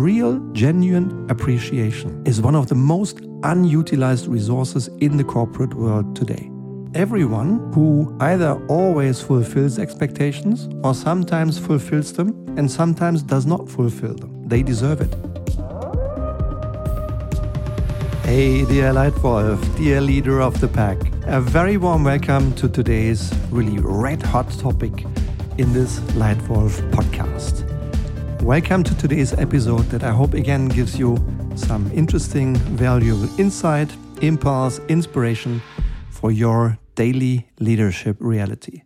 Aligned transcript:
real, 0.00 0.38
genuine 0.52 1.26
appreciation 1.28 2.22
is 2.26 2.40
one 2.40 2.54
of 2.54 2.68
the 2.68 2.74
most 2.74 3.20
unutilized 3.42 4.26
resources 4.26 4.88
in 5.00 5.18
the 5.18 5.24
corporate 5.24 5.74
world 5.74 6.16
today. 6.16 6.50
Everyone 6.94 7.70
who 7.74 8.16
either 8.20 8.52
always 8.68 9.20
fulfills 9.20 9.78
expectations 9.78 10.68
or 10.82 10.94
sometimes 10.94 11.58
fulfills 11.58 12.14
them 12.14 12.28
and 12.56 12.70
sometimes 12.70 13.22
does 13.22 13.44
not 13.44 13.68
fulfill 13.68 14.14
them, 14.14 14.48
they 14.48 14.62
deserve 14.62 15.02
it. 15.02 15.14
Hey, 18.24 18.64
dear 18.64 18.92
Leitwolf, 18.94 19.60
dear 19.76 20.00
leader 20.00 20.40
of 20.40 20.60
the 20.60 20.68
pack, 20.68 20.96
a 21.26 21.40
very 21.40 21.76
warm 21.76 22.04
welcome 22.04 22.54
to 22.54 22.68
today's 22.68 23.32
really 23.50 23.78
red 23.80 24.22
hot 24.22 24.50
topic 24.52 25.04
in 25.58 25.72
this 25.74 26.00
Leitwolf 26.16 26.80
podcast. 26.90 27.29
Welcome 28.42 28.84
to 28.84 28.96
today's 28.96 29.34
episode 29.34 29.84
that 29.90 30.02
I 30.02 30.12
hope 30.12 30.32
again 30.32 30.68
gives 30.68 30.98
you 30.98 31.18
some 31.56 31.92
interesting, 31.92 32.56
valuable 32.56 33.28
insight, 33.38 33.94
impulse, 34.22 34.80
inspiration 34.88 35.60
for 36.08 36.32
your 36.32 36.78
daily 36.94 37.50
leadership 37.60 38.16
reality. 38.18 38.82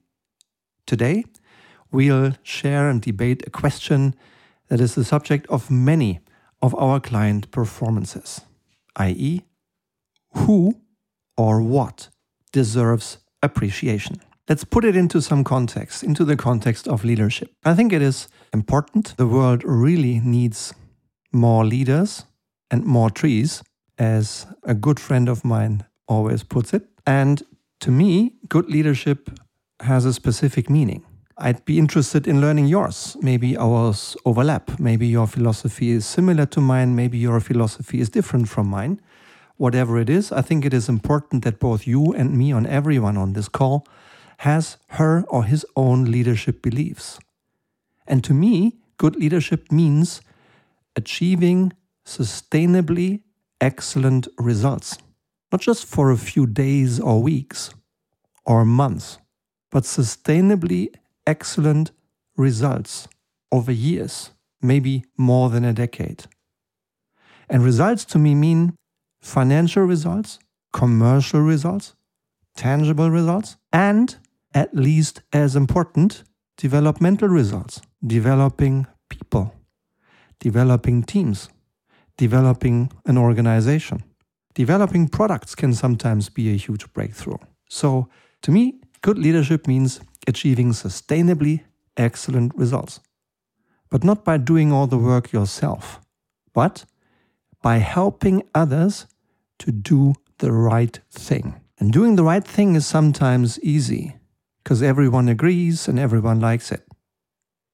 Today, 0.86 1.24
we'll 1.92 2.34
share 2.42 2.88
and 2.88 3.00
debate 3.00 3.44
a 3.46 3.50
question 3.50 4.16
that 4.68 4.80
is 4.80 4.96
the 4.96 5.04
subject 5.04 5.46
of 5.46 5.70
many 5.70 6.18
of 6.60 6.74
our 6.74 6.98
client 6.98 7.52
performances, 7.52 8.40
i.e., 8.96 9.44
who 10.34 10.80
or 11.36 11.62
what 11.62 12.08
deserves 12.50 13.18
appreciation. 13.40 14.20
Let's 14.46 14.64
put 14.64 14.84
it 14.84 14.94
into 14.94 15.22
some 15.22 15.42
context, 15.42 16.02
into 16.02 16.22
the 16.22 16.36
context 16.36 16.86
of 16.86 17.02
leadership. 17.02 17.50
I 17.64 17.74
think 17.74 17.94
it 17.94 18.02
is 18.02 18.28
important. 18.52 19.14
The 19.16 19.26
world 19.26 19.62
really 19.64 20.20
needs 20.20 20.74
more 21.32 21.64
leaders 21.64 22.24
and 22.70 22.84
more 22.84 23.08
trees, 23.08 23.62
as 23.98 24.46
a 24.64 24.74
good 24.74 25.00
friend 25.00 25.28
of 25.28 25.44
mine 25.44 25.84
always 26.08 26.42
puts 26.42 26.74
it. 26.74 26.86
And 27.06 27.42
to 27.80 27.90
me, 27.90 28.32
good 28.48 28.68
leadership 28.68 29.30
has 29.80 30.04
a 30.04 30.12
specific 30.12 30.68
meaning. 30.68 31.04
I'd 31.38 31.64
be 31.64 31.78
interested 31.78 32.28
in 32.28 32.40
learning 32.40 32.66
yours. 32.66 33.16
Maybe 33.22 33.56
ours 33.56 34.16
overlap. 34.24 34.78
Maybe 34.78 35.06
your 35.06 35.26
philosophy 35.26 35.90
is 35.90 36.04
similar 36.04 36.46
to 36.46 36.60
mine. 36.60 36.94
Maybe 36.94 37.18
your 37.18 37.40
philosophy 37.40 38.00
is 38.00 38.10
different 38.10 38.48
from 38.48 38.68
mine. 38.68 39.00
Whatever 39.56 39.98
it 39.98 40.10
is, 40.10 40.32
I 40.32 40.42
think 40.42 40.64
it 40.64 40.74
is 40.74 40.88
important 40.88 41.44
that 41.44 41.58
both 41.58 41.86
you 41.86 42.12
and 42.12 42.36
me, 42.36 42.52
on 42.52 42.66
everyone 42.66 43.16
on 43.16 43.32
this 43.32 43.48
call, 43.48 43.86
has 44.44 44.76
her 44.88 45.24
or 45.28 45.44
his 45.44 45.64
own 45.74 46.04
leadership 46.04 46.60
beliefs. 46.60 47.18
And 48.06 48.22
to 48.24 48.34
me, 48.34 48.76
good 48.98 49.16
leadership 49.16 49.72
means 49.72 50.20
achieving 50.94 51.72
sustainably 52.04 53.22
excellent 53.58 54.28
results, 54.38 54.98
not 55.50 55.62
just 55.62 55.86
for 55.86 56.10
a 56.10 56.18
few 56.18 56.46
days 56.46 57.00
or 57.00 57.22
weeks 57.22 57.70
or 58.44 58.66
months, 58.66 59.16
but 59.70 59.84
sustainably 59.84 60.88
excellent 61.26 61.90
results 62.36 63.08
over 63.50 63.72
years, 63.72 64.30
maybe 64.60 65.06
more 65.16 65.48
than 65.48 65.64
a 65.64 65.72
decade. 65.72 66.24
And 67.48 67.64
results 67.64 68.04
to 68.06 68.18
me 68.18 68.34
mean 68.34 68.74
financial 69.22 69.84
results, 69.84 70.38
commercial 70.74 71.40
results, 71.40 71.94
tangible 72.54 73.10
results, 73.10 73.56
and 73.72 74.18
at 74.54 74.74
least 74.74 75.20
as 75.32 75.56
important, 75.56 76.22
developmental 76.56 77.28
results, 77.28 77.82
developing 78.06 78.86
people, 79.10 79.54
developing 80.38 81.02
teams, 81.02 81.48
developing 82.16 82.90
an 83.04 83.18
organization. 83.18 84.04
Developing 84.54 85.08
products 85.08 85.56
can 85.56 85.74
sometimes 85.74 86.28
be 86.28 86.52
a 86.52 86.56
huge 86.56 86.92
breakthrough. 86.92 87.38
So, 87.68 88.08
to 88.42 88.52
me, 88.52 88.80
good 89.02 89.18
leadership 89.18 89.66
means 89.66 90.00
achieving 90.28 90.70
sustainably 90.70 91.64
excellent 91.96 92.54
results. 92.54 93.00
But 93.90 94.04
not 94.04 94.24
by 94.24 94.36
doing 94.36 94.72
all 94.72 94.86
the 94.86 94.98
work 94.98 95.32
yourself, 95.32 96.00
but 96.52 96.84
by 97.62 97.78
helping 97.78 98.44
others 98.54 99.06
to 99.58 99.72
do 99.72 100.14
the 100.38 100.52
right 100.52 101.00
thing. 101.10 101.60
And 101.78 101.92
doing 101.92 102.14
the 102.14 102.24
right 102.24 102.44
thing 102.44 102.76
is 102.76 102.86
sometimes 102.86 103.58
easy 103.60 104.14
because 104.64 104.82
everyone 104.82 105.28
agrees 105.28 105.86
and 105.86 105.98
everyone 105.98 106.40
likes 106.40 106.72
it. 106.72 106.88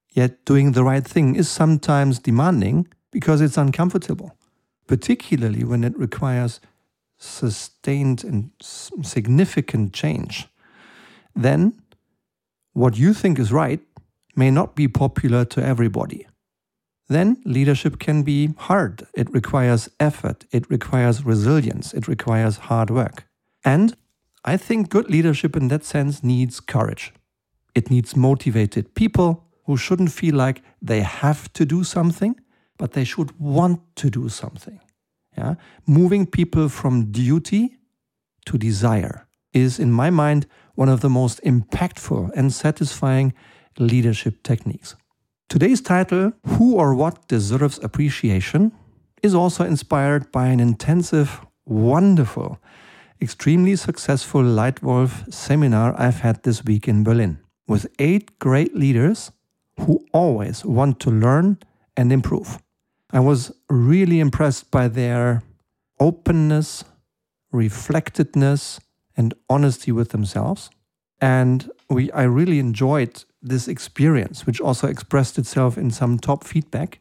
Yet 0.09 0.43
doing 0.43 0.73
the 0.73 0.83
right 0.83 1.05
thing 1.05 1.35
is 1.35 1.49
sometimes 1.49 2.19
demanding 2.19 2.87
because 3.11 3.39
it's 3.39 3.57
uncomfortable, 3.57 4.35
particularly 4.87 5.63
when 5.63 5.85
it 5.85 5.97
requires 5.97 6.59
sustained 7.17 8.23
and 8.25 8.51
significant 8.59 9.93
change. 9.93 10.47
Then 11.33 11.81
what 12.73 12.97
you 12.97 13.13
think 13.13 13.39
is 13.39 13.53
right 13.53 13.79
may 14.35 14.51
not 14.51 14.75
be 14.75 14.87
popular 14.87 15.45
to 15.45 15.63
everybody. 15.63 16.27
Then 17.07 17.41
leadership 17.45 17.99
can 17.99 18.23
be 18.23 18.53
hard. 18.57 19.05
It 19.13 19.31
requires 19.33 19.89
effort, 19.99 20.45
it 20.51 20.69
requires 20.69 21.25
resilience, 21.25 21.93
it 21.93 22.07
requires 22.07 22.57
hard 22.57 22.89
work. 22.89 23.25
And 23.63 23.95
I 24.43 24.57
think 24.57 24.89
good 24.89 25.09
leadership 25.09 25.55
in 25.55 25.67
that 25.67 25.83
sense 25.83 26.23
needs 26.23 26.59
courage. 26.59 27.13
It 27.75 27.89
needs 27.89 28.15
motivated 28.15 28.95
people 28.95 29.45
who 29.65 29.77
shouldn't 29.77 30.11
feel 30.11 30.35
like 30.35 30.63
they 30.81 31.01
have 31.01 31.51
to 31.53 31.65
do 31.65 31.83
something, 31.83 32.35
but 32.77 32.93
they 32.93 33.03
should 33.03 33.39
want 33.39 33.79
to 33.97 34.09
do 34.09 34.29
something. 34.29 34.79
Yeah? 35.37 35.55
Moving 35.85 36.25
people 36.25 36.69
from 36.69 37.11
duty 37.11 37.77
to 38.45 38.57
desire 38.57 39.27
is, 39.53 39.79
in 39.79 39.91
my 39.91 40.09
mind, 40.09 40.47
one 40.75 40.89
of 40.89 41.01
the 41.01 41.09
most 41.09 41.41
impactful 41.43 42.31
and 42.35 42.51
satisfying 42.51 43.33
leadership 43.77 44.43
techniques. 44.43 44.95
Today's 45.49 45.81
title, 45.81 46.33
Who 46.47 46.75
or 46.75 46.95
What 46.95 47.27
Deserves 47.27 47.79
Appreciation, 47.83 48.71
is 49.21 49.35
also 49.35 49.63
inspired 49.63 50.31
by 50.31 50.47
an 50.47 50.59
intensive, 50.59 51.41
wonderful, 51.65 52.59
extremely 53.21 53.75
successful 53.75 54.41
Leitwolf 54.41 55.31
seminar 55.31 55.93
I've 55.97 56.21
had 56.21 56.41
this 56.43 56.65
week 56.65 56.87
in 56.87 57.03
Berlin 57.03 57.37
with 57.67 57.87
eight 57.99 58.39
great 58.39 58.75
leaders 58.75 59.31
who 59.79 60.03
always 60.11 60.65
want 60.65 60.99
to 61.01 61.11
learn 61.11 61.59
and 61.95 62.11
improve. 62.11 62.59
I 63.13 63.19
was 63.19 63.51
really 63.69 64.19
impressed 64.19 64.71
by 64.71 64.87
their 64.87 65.43
openness, 65.99 66.83
reflectedness, 67.53 68.79
and 69.15 69.33
honesty 69.49 69.91
with 69.91 70.09
themselves. 70.09 70.69
And 71.19 71.69
we, 71.89 72.11
I 72.11 72.23
really 72.23 72.57
enjoyed 72.57 73.23
this 73.41 73.67
experience, 73.67 74.47
which 74.47 74.59
also 74.59 74.87
expressed 74.87 75.37
itself 75.37 75.77
in 75.77 75.91
some 75.91 76.17
top 76.17 76.43
feedback, 76.43 76.99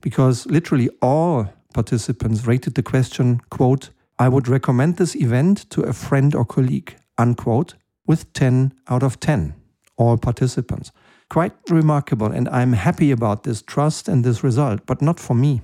because 0.00 0.46
literally 0.46 0.90
all 1.00 1.48
participants 1.72 2.46
rated 2.46 2.74
the 2.74 2.82
question, 2.82 3.40
quote, 3.50 3.90
I 4.18 4.28
would 4.28 4.48
recommend 4.48 4.96
this 4.96 5.14
event 5.14 5.68
to 5.70 5.82
a 5.82 5.92
friend 5.92 6.34
or 6.34 6.44
colleague, 6.44 6.96
unquote, 7.18 7.74
with 8.06 8.32
10 8.32 8.72
out 8.88 9.02
of 9.02 9.20
10, 9.20 9.54
all 9.96 10.16
participants. 10.16 10.90
Quite 11.28 11.52
remarkable, 11.68 12.28
and 12.32 12.48
I'm 12.48 12.72
happy 12.72 13.10
about 13.10 13.42
this 13.42 13.60
trust 13.60 14.08
and 14.08 14.24
this 14.24 14.42
result, 14.42 14.86
but 14.86 15.02
not 15.02 15.20
for 15.20 15.34
me. 15.34 15.60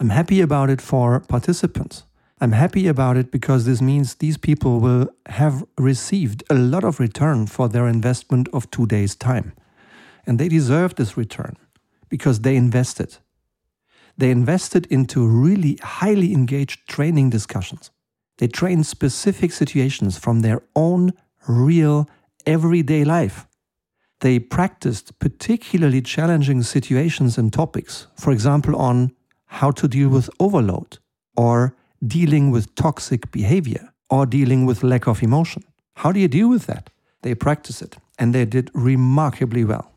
I'm 0.00 0.08
happy 0.08 0.40
about 0.40 0.70
it 0.70 0.80
for 0.80 1.20
participants. 1.20 2.04
I'm 2.40 2.52
happy 2.52 2.86
about 2.86 3.16
it 3.16 3.30
because 3.30 3.64
this 3.64 3.80
means 3.80 4.14
these 4.14 4.36
people 4.36 4.80
will 4.80 5.08
have 5.26 5.64
received 5.78 6.42
a 6.50 6.54
lot 6.54 6.84
of 6.84 7.00
return 7.00 7.46
for 7.46 7.68
their 7.68 7.86
investment 7.86 8.48
of 8.52 8.70
two 8.70 8.86
days' 8.86 9.14
time. 9.14 9.52
And 10.26 10.38
they 10.38 10.48
deserve 10.48 10.96
this 10.96 11.16
return 11.16 11.56
because 12.08 12.40
they 12.40 12.56
invested. 12.56 13.16
They 14.18 14.30
invested 14.30 14.86
into 14.86 15.26
really 15.26 15.78
highly 15.82 16.32
engaged 16.32 16.88
training 16.88 17.30
discussions. 17.30 17.90
They 18.38 18.48
trained 18.48 18.86
specific 18.86 19.52
situations 19.52 20.18
from 20.18 20.40
their 20.40 20.62
own 20.74 21.12
real 21.48 22.08
everyday 22.46 23.04
life. 23.04 23.46
They 24.20 24.38
practiced 24.38 25.18
particularly 25.18 26.00
challenging 26.00 26.62
situations 26.62 27.36
and 27.38 27.52
topics, 27.52 28.06
for 28.16 28.32
example, 28.32 28.76
on 28.76 29.12
how 29.46 29.70
to 29.72 29.88
deal 29.88 30.08
with 30.08 30.30
overload, 30.40 30.98
or 31.36 31.74
dealing 32.06 32.50
with 32.50 32.74
toxic 32.74 33.30
behavior, 33.30 33.92
or 34.08 34.26
dealing 34.26 34.66
with 34.66 34.82
lack 34.82 35.06
of 35.06 35.22
emotion. 35.22 35.64
How 35.96 36.12
do 36.12 36.20
you 36.20 36.28
deal 36.28 36.48
with 36.48 36.66
that? 36.66 36.90
They 37.22 37.34
practice 37.34 37.82
it, 37.82 37.96
and 38.18 38.34
they 38.34 38.44
did 38.44 38.70
remarkably 38.74 39.64
well. 39.64 39.92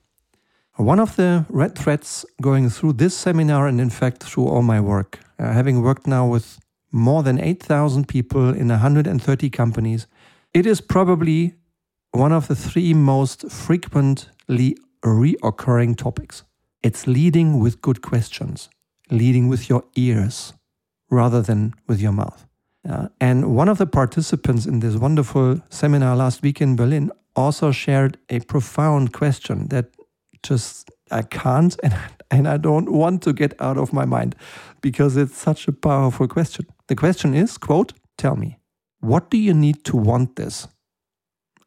One 0.79 1.01
of 1.01 1.17
the 1.17 1.45
red 1.49 1.77
threads 1.77 2.25
going 2.41 2.69
through 2.69 2.93
this 2.93 3.13
seminar, 3.13 3.67
and 3.67 3.81
in 3.81 3.89
fact 3.89 4.23
through 4.23 4.47
all 4.47 4.61
my 4.61 4.79
work, 4.79 5.19
uh, 5.37 5.51
having 5.51 5.81
worked 5.81 6.07
now 6.07 6.25
with 6.25 6.57
more 6.89 7.21
than 7.21 7.37
8,000 7.37 8.07
people 8.07 8.53
in 8.53 8.69
130 8.69 9.49
companies, 9.49 10.07
it 10.53 10.65
is 10.65 10.79
probably 10.79 11.55
one 12.11 12.31
of 12.31 12.47
the 12.47 12.55
three 12.55 12.93
most 12.93 13.51
frequently 13.51 14.77
reoccurring 15.03 15.97
topics. 15.97 16.43
It's 16.81 17.05
leading 17.05 17.59
with 17.59 17.81
good 17.81 18.01
questions, 18.01 18.69
leading 19.11 19.49
with 19.49 19.67
your 19.69 19.83
ears 19.97 20.53
rather 21.11 21.41
than 21.41 21.73
with 21.87 21.99
your 21.99 22.13
mouth. 22.13 22.45
Uh, 22.89 23.09
and 23.19 23.53
one 23.53 23.67
of 23.67 23.79
the 23.79 23.85
participants 23.85 24.65
in 24.65 24.79
this 24.79 24.95
wonderful 24.95 25.59
seminar 25.69 26.15
last 26.15 26.41
week 26.41 26.61
in 26.61 26.77
Berlin 26.77 27.11
also 27.35 27.71
shared 27.71 28.17
a 28.29 28.39
profound 28.39 29.11
question 29.11 29.67
that 29.67 29.89
just 30.43 30.91
I 31.11 31.23
can't 31.23 31.75
and, 31.83 31.95
and 32.31 32.47
I 32.47 32.57
don't 32.57 32.91
want 32.91 33.23
to 33.23 33.33
get 33.33 33.59
out 33.61 33.77
of 33.77 33.93
my 33.93 34.05
mind 34.05 34.35
because 34.81 35.17
it's 35.17 35.37
such 35.37 35.67
a 35.67 35.71
powerful 35.71 36.27
question. 36.27 36.67
The 36.87 36.95
question 36.95 37.33
is, 37.33 37.57
quote, 37.57 37.93
tell 38.17 38.35
me, 38.35 38.59
what 38.99 39.29
do 39.29 39.37
you 39.37 39.53
need 39.53 39.83
to 39.85 39.97
want 39.97 40.35
this? 40.35 40.67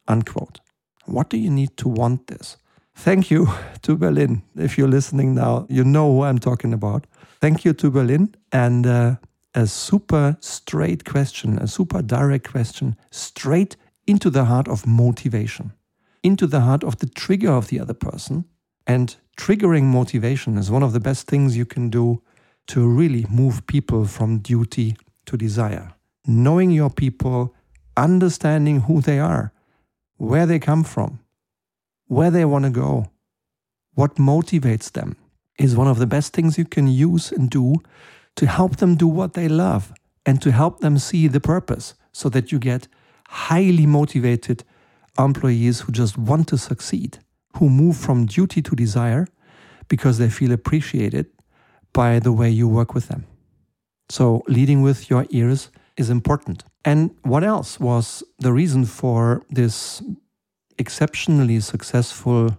Unquote. 0.07 0.61
What 1.07 1.31
do 1.31 1.37
you 1.37 1.51
need 1.51 1.77
to 1.79 1.89
want 1.89 2.27
this? 2.27 2.57
Thank 2.95 3.31
you 3.31 3.49
to 3.83 3.97
Berlin. 3.97 4.43
If 4.57 4.79
you're 4.79 4.89
listening 4.89 5.35
now, 5.35 5.67
you 5.69 5.85
know 5.85 6.13
who 6.13 6.23
I'm 6.23 6.39
talking 6.39 6.73
about. 6.73 7.07
Thank 7.41 7.65
you 7.65 7.73
to 7.75 7.91
Berlin. 7.91 8.35
And 8.53 8.87
uh, 8.87 9.17
a 9.55 9.67
super 9.67 10.37
straight 10.41 11.05
question, 11.05 11.59
a 11.59 11.67
super 11.67 12.03
direct 12.03 12.51
question, 12.51 12.97
straight 13.11 13.77
into 14.07 14.31
the 14.31 14.45
heart 14.45 14.69
of 14.69 14.87
motivation, 14.87 15.73
into 16.23 16.47
the 16.47 16.61
heart 16.61 16.85
of 16.85 16.99
the 16.99 17.09
trigger 17.09 17.51
of 17.51 17.69
the 17.69 17.81
other 17.81 17.95
person. 17.95 18.45
And 18.87 19.17
triggering 19.39 19.85
motivation 19.85 20.59
is 20.59 20.71
one 20.71 20.83
of 20.83 20.93
the 20.93 21.01
best 21.01 21.27
things 21.27 21.57
you 21.57 21.65
can 21.65 21.91
do 21.91 22.23
to 22.69 22.87
really 22.87 23.27
move 23.31 23.67
people 23.67 24.05
from 24.07 24.39
duty 24.39 24.97
to 25.27 25.37
desire. 25.37 25.95
Knowing 26.27 26.71
your 26.71 26.91
people, 26.91 27.55
understanding 27.97 28.81
who 28.83 29.01
they 29.01 29.19
are, 29.19 29.53
where 30.17 30.47
they 30.47 30.59
come 30.59 30.85
from, 30.85 31.21
where 32.07 32.31
they 32.31 32.45
want 32.45 32.65
to 32.65 32.71
go, 32.71 33.11
what 33.95 34.17
motivates 34.17 34.91
them 34.93 35.17
is 35.59 35.77
one 35.77 35.89
of 35.89 35.99
the 35.99 36.07
best 36.07 36.33
things 36.33 36.59
you 36.59 36.65
can 36.65 36.87
use 36.87 37.33
and 37.33 37.51
do 37.51 37.75
to 38.37 38.47
help 38.47 38.77
them 38.77 38.95
do 38.95 39.07
what 39.07 39.35
they 39.35 39.49
love 39.49 39.93
and 40.25 40.41
to 40.41 40.53
help 40.53 40.81
them 40.81 40.99
see 40.99 41.29
the 41.29 41.41
purpose 41.41 41.95
so 42.13 42.29
that 42.29 42.53
you 42.53 42.59
get 42.59 42.89
highly 43.29 43.87
motivated 43.87 44.65
employees 45.19 45.81
who 45.81 45.93
just 45.93 46.17
want 46.17 46.49
to 46.49 46.57
succeed, 46.57 47.19
who 47.57 47.69
move 47.69 47.97
from 47.97 48.27
duty 48.27 48.63
to 48.63 48.75
desire 48.75 49.27
because 49.89 50.19
they 50.19 50.29
feel 50.29 50.53
appreciated 50.53 51.27
by 51.93 52.19
the 52.19 52.33
way 52.33 52.49
you 52.51 52.69
work 52.69 52.95
with 52.95 53.09
them. 53.09 53.27
So, 54.09 54.43
leading 54.49 54.83
with 54.83 55.11
your 55.11 55.27
ears 55.31 55.71
is 55.97 56.11
important. 56.11 56.65
And 56.85 57.11
what 57.23 57.45
else 57.45 57.79
was 57.79 58.23
the 58.39 58.53
reason 58.53 58.85
for 58.85 59.43
this 59.51 60.03
exceptionally 60.79 61.61
successful 61.61 62.57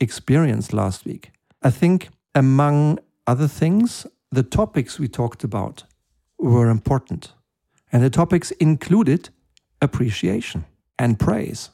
experience 0.00 0.72
last 0.72 1.04
week? 1.04 1.30
I 1.62 1.70
think, 1.70 2.08
among 2.34 2.98
other 3.26 3.48
things, 3.48 4.06
the 4.30 4.42
topics 4.42 4.98
we 4.98 5.08
talked 5.08 5.44
about 5.44 5.84
were 6.38 6.68
important. 6.68 7.32
And 7.92 8.02
the 8.02 8.10
topics 8.10 8.50
included 8.52 9.30
appreciation 9.80 10.64
and 10.98 11.18
praise 11.18 11.70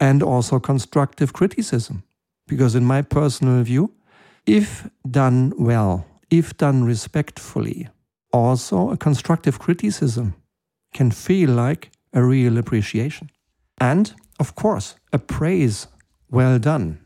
and 0.00 0.22
also 0.22 0.58
constructive 0.58 1.32
criticism. 1.32 2.02
Because, 2.48 2.74
in 2.74 2.84
my 2.84 3.02
personal 3.02 3.62
view, 3.62 3.92
if 4.46 4.88
done 5.08 5.52
well, 5.56 6.06
if 6.30 6.56
done 6.56 6.82
respectfully, 6.82 7.88
also 8.32 8.90
a 8.90 8.96
constructive 8.96 9.58
criticism 9.58 10.34
can 10.92 11.10
feel 11.10 11.50
like 11.50 11.90
a 12.12 12.24
real 12.24 12.58
appreciation. 12.58 13.30
And, 13.80 14.12
of 14.40 14.54
course, 14.54 14.96
a 15.12 15.18
praise 15.18 15.86
well 16.30 16.58
done, 16.58 16.98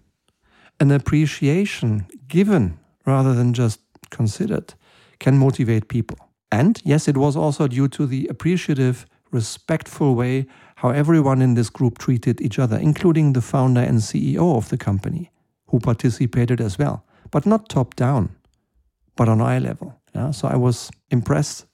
an 0.81 0.91
appreciation 0.91 2.06
given 2.29 2.79
rather 3.05 3.35
than 3.35 3.52
just 3.52 3.81
considered 4.11 4.75
can 5.19 5.37
motivate 5.37 5.88
people. 5.88 6.19
And 6.50 6.81
yes, 6.85 7.08
it 7.08 7.17
was 7.17 7.37
also 7.37 7.67
due 7.69 7.88
to 7.88 8.06
the 8.06 8.26
appreciative, 8.29 9.06
respectful 9.31 10.14
way 10.14 10.46
how 10.84 10.90
everyone 10.90 11.40
in 11.40 11.54
this 11.54 11.70
group 11.70 11.96
treated 11.96 12.42
each 12.42 12.58
other, 12.58 12.76
including 12.76 13.32
the 13.32 13.40
founder 13.40 13.81
and 13.81 14.00
CEO 14.00 14.54
of 14.54 14.69
the 14.69 14.76
company, 14.76 15.31
who 15.69 15.81
participated 15.81 16.60
as 16.60 16.78
well, 16.78 17.02
but 17.31 17.46
not 17.46 17.70
top 17.70 17.96
down, 17.96 18.28
but 19.16 19.26
on 19.26 19.40
eye 19.40 19.58
level. 19.58 19.98
Yeah? 20.14 20.31
So 20.31 20.46
I 20.46 20.56
was 20.56 20.90
impressed. 21.10 21.64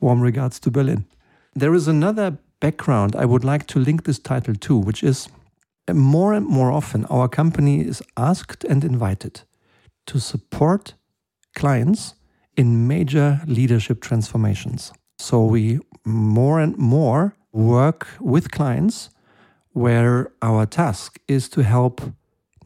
Warm 0.00 0.20
regards 0.20 0.60
to 0.60 0.70
Berlin. 0.70 1.04
There 1.56 1.74
is 1.74 1.88
another 1.88 2.38
background 2.60 3.16
I 3.16 3.24
would 3.24 3.42
like 3.42 3.66
to 3.68 3.80
link 3.80 4.04
this 4.04 4.20
title 4.20 4.54
to, 4.54 4.76
which 4.76 5.02
is 5.02 5.28
uh, 5.88 5.94
more 5.94 6.32
and 6.32 6.46
more 6.46 6.70
often 6.70 7.06
our 7.06 7.28
company 7.28 7.80
is 7.80 8.02
asked 8.16 8.62
and 8.62 8.84
invited 8.84 9.40
to 10.06 10.20
support 10.20 10.94
clients 11.56 12.14
in 12.56 12.86
major 12.86 13.40
leadership 13.48 14.00
transformations. 14.00 14.92
So 15.18 15.44
we 15.44 15.80
more 16.04 16.60
and 16.60 16.78
more 16.78 17.34
work 17.54 18.06
with 18.20 18.50
clients 18.50 19.10
where 19.72 20.30
our 20.42 20.66
task 20.66 21.18
is 21.28 21.48
to 21.48 21.62
help 21.62 22.00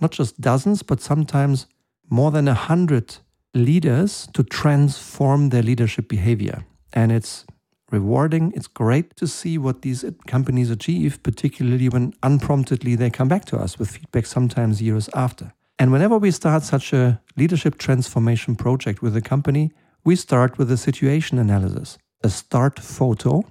not 0.01 0.11
just 0.11 0.41
dozens, 0.41 0.83
but 0.83 1.01
sometimes 1.01 1.67
more 2.11 2.31
than 2.31 2.49
a 2.49 2.55
hundred 2.55 3.17
leaders 3.55 4.29
to 4.33 4.43
transform 4.43 5.51
their 5.51 5.63
leadership 5.63 6.09
behavior. 6.09 6.65
And 6.93 7.13
it's 7.13 7.45
rewarding. 7.91 8.53
It's 8.55 8.67
great 8.67 9.17
to 9.17 9.27
see 9.27 9.59
what 9.59 9.83
these 9.83 10.05
companies 10.27 10.71
achieve, 10.71 11.23
particularly 11.23 11.89
when 11.89 12.15
unpromptedly 12.23 12.95
they 12.95 13.11
come 13.11 13.29
back 13.29 13.45
to 13.47 13.57
us 13.57 13.79
with 13.79 13.91
feedback 13.91 14.27
sometimes 14.27 14.83
years 14.83 15.09
after. 15.15 15.53
And 15.79 15.93
whenever 15.93 16.19
we 16.19 16.31
start 16.31 16.63
such 16.65 16.93
a 16.93 17.21
leadership 17.37 17.79
transformation 17.79 18.57
project 18.57 19.01
with 19.01 19.17
a 19.17 19.21
company, 19.21 19.71
we 20.05 20.17
start 20.17 20.59
with 20.59 20.71
a 20.71 20.77
situation 20.77 21.39
analysis, 21.39 21.99
a 22.23 22.29
start 22.29 22.79
photo, 22.79 23.45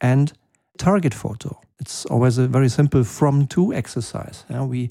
and 0.00 0.32
target 0.78 1.14
photo. 1.14 1.60
It's 1.80 2.06
always 2.06 2.38
a 2.38 2.48
very 2.48 2.68
simple 2.68 3.04
from 3.04 3.46
to 3.48 3.72
exercise. 3.72 4.44
Yeah, 4.48 4.64
we 4.64 4.90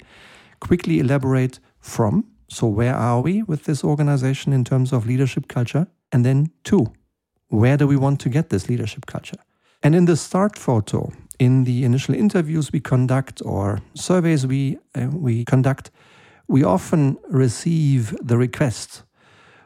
quickly 0.60 1.00
elaborate 1.00 1.58
from, 1.80 2.24
so 2.48 2.66
where 2.66 2.94
are 2.94 3.20
we 3.20 3.42
with 3.42 3.64
this 3.64 3.84
organization 3.84 4.52
in 4.52 4.64
terms 4.64 4.92
of 4.92 5.06
leadership 5.06 5.48
culture? 5.48 5.86
And 6.12 6.24
then 6.24 6.50
to, 6.64 6.92
where 7.48 7.76
do 7.76 7.86
we 7.86 7.96
want 7.96 8.20
to 8.20 8.28
get 8.28 8.48
this 8.48 8.68
leadership 8.68 9.06
culture? 9.06 9.38
And 9.82 9.94
in 9.94 10.06
the 10.06 10.16
start 10.16 10.58
photo, 10.58 11.12
in 11.38 11.64
the 11.64 11.84
initial 11.84 12.14
interviews 12.14 12.72
we 12.72 12.80
conduct 12.80 13.42
or 13.44 13.80
surveys 13.94 14.46
we, 14.46 14.78
uh, 14.94 15.08
we 15.12 15.44
conduct, 15.44 15.90
we 16.48 16.64
often 16.64 17.16
receive 17.28 18.16
the 18.20 18.36
request 18.36 19.02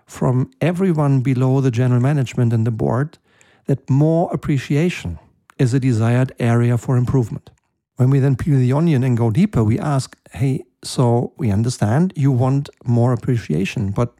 from 0.06 0.50
everyone 0.60 1.20
below 1.20 1.60
the 1.60 1.70
general 1.70 2.00
management 2.00 2.52
and 2.52 2.66
the 2.66 2.70
board 2.70 3.18
that 3.66 3.88
more 3.88 4.28
appreciation 4.32 5.18
is 5.58 5.74
a 5.74 5.80
desired 5.80 6.32
area 6.38 6.78
for 6.78 6.96
improvement. 6.96 7.50
When 7.96 8.10
we 8.10 8.18
then 8.18 8.36
peel 8.36 8.58
the 8.58 8.72
onion 8.72 9.04
and 9.04 9.16
go 9.16 9.30
deeper, 9.30 9.62
we 9.62 9.78
ask, 9.78 10.16
hey, 10.32 10.64
so 10.82 11.32
we 11.36 11.50
understand 11.50 12.12
you 12.16 12.32
want 12.32 12.70
more 12.84 13.12
appreciation, 13.12 13.90
but 13.90 14.14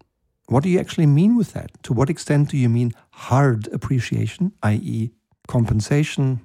what 0.46 0.62
do 0.62 0.68
you 0.68 0.78
actually 0.78 1.06
mean 1.06 1.36
with 1.36 1.52
that? 1.54 1.70
To 1.84 1.92
what 1.92 2.10
extent 2.10 2.50
do 2.50 2.56
you 2.56 2.68
mean 2.68 2.92
hard 3.10 3.68
appreciation, 3.72 4.52
i.e., 4.62 5.10
compensation 5.48 6.40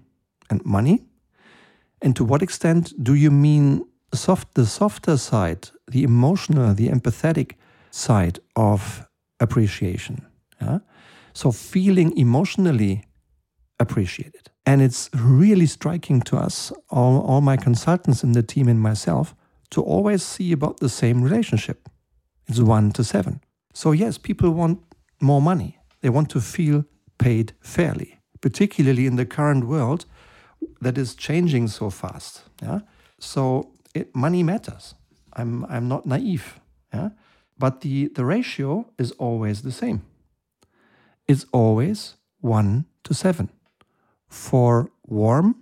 and 0.50 0.64
money? 0.66 1.06
And 2.02 2.16
to 2.16 2.24
what 2.24 2.42
extent 2.42 2.94
do 3.04 3.14
you 3.14 3.32
mean 3.32 3.86
soft, 4.14 4.54
the 4.54 4.66
softer 4.66 5.18
side, 5.18 5.70
the 5.88 6.04
emotional, 6.04 6.74
the 6.74 6.90
empathetic 6.90 7.54
side 7.92 8.40
of 8.56 9.08
appreciation. 9.40 10.26
Yeah? 10.62 10.80
So 11.34 11.52
feeling 11.52 12.18
emotionally 12.18 13.04
appreciated. 13.80 14.50
And 14.66 14.82
it's 14.82 15.10
really 15.14 15.66
striking 15.66 16.22
to 16.24 16.38
us, 16.38 16.72
all, 16.90 17.22
all 17.22 17.42
my 17.42 17.58
consultants 17.58 18.24
in 18.24 18.34
the 18.34 18.44
team 18.44 18.68
and 18.68 18.82
myself, 18.82 19.36
to 19.72 19.82
always 19.82 20.24
see 20.24 20.52
about 20.52 20.80
the 20.80 20.90
same 20.90 21.24
relationship. 21.24 21.90
It's 22.48 22.60
one 22.60 22.92
to 22.92 23.04
seven. 23.04 23.42
So, 23.74 23.92
yes, 23.92 24.18
people 24.18 24.52
want 24.52 24.80
more 25.22 25.42
money. 25.42 25.78
They 26.02 26.10
want 26.10 26.30
to 26.32 26.42
feel 26.42 26.86
paid 27.18 27.54
fairly, 27.62 28.20
particularly 28.42 29.06
in 29.06 29.16
the 29.16 29.26
current 29.26 29.66
world 29.66 30.06
that 30.82 30.98
is 30.98 31.16
changing 31.16 31.68
so 31.68 31.90
fast. 31.90 32.44
Yeah? 32.62 32.80
So, 33.20 33.72
it, 33.94 34.16
money 34.16 34.44
matters. 34.44 34.96
I'm, 35.34 35.66
I'm 35.66 35.88
not 35.88 36.06
naive. 36.06 36.60
Yeah? 36.94 37.10
But 37.58 37.82
the, 37.82 38.08
the 38.08 38.26
ratio 38.26 38.90
is 38.98 39.12
always 39.14 39.62
the 39.62 39.72
same. 39.72 40.04
It's 41.28 41.46
always 41.52 42.16
1 42.42 42.86
to 43.04 43.14
7 43.14 43.50
for 44.28 44.90
warm 45.06 45.56